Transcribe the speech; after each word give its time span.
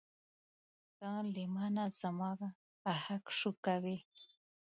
ته 0.97 1.11
له 1.33 1.43
مانه 1.55 1.85
زما 1.99 2.31
حق 3.03 3.25
شوکوې. 3.39 3.97